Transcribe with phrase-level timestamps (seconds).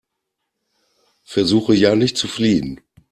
[1.25, 2.81] Versuche ja nicht zu fliehen!